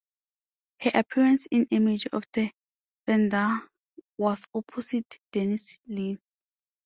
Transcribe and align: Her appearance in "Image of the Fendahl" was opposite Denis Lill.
Her 0.79 0.89
appearance 0.95 1.45
in 1.51 1.67
"Image 1.69 2.07
of 2.07 2.23
the 2.33 2.51
Fendahl" 3.07 3.67
was 4.17 4.47
opposite 4.51 5.19
Denis 5.31 5.77
Lill. 5.85 6.17